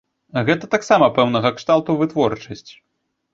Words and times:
Гэта 0.47 0.69
таксама 0.75 1.09
пэўнага 1.17 1.51
кшталту 1.59 1.97
вытворчасць. 2.01 2.67